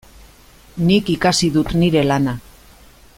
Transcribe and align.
Nik 0.87 1.11
ikasi 1.15 1.51
dut 1.59 1.77
nire 1.83 2.05
lana. 2.13 2.37